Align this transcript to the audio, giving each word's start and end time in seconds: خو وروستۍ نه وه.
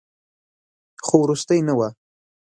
خو 1.05 1.15
وروستۍ 1.23 1.59
نه 1.67 1.73
وه. 1.77 1.89